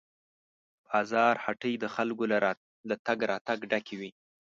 د 0.83 0.83
بازار 0.89 1.35
هټۍ 1.45 1.73
د 1.79 1.85
خلکو 1.95 2.23
له 2.89 2.95
تګ 3.07 3.17
راتګ 3.31 3.59
ډکې 3.71 3.95
وې. 3.99 4.11